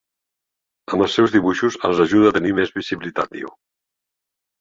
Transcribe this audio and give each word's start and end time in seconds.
Amb 0.95 1.03
els 1.05 1.17
meus 1.19 1.35
dibuixos 1.35 1.77
els 1.89 2.01
ajudo 2.05 2.31
a 2.31 2.35
tenir 2.39 2.55
més 2.61 2.73
visibilitat, 2.79 3.31
diu. 3.37 3.53